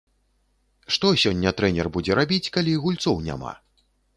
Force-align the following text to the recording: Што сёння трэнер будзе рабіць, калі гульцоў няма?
Што 0.95 1.11
сёння 1.25 1.53
трэнер 1.61 1.91
будзе 1.99 2.17
рабіць, 2.23 2.51
калі 2.57 2.73
гульцоў 2.87 3.25
няма? 3.29 3.53